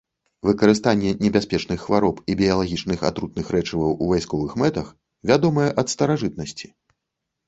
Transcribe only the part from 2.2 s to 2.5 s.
і